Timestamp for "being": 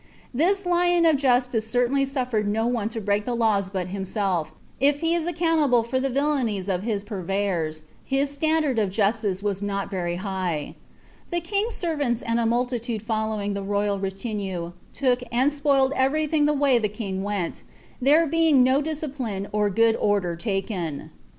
18.25-18.63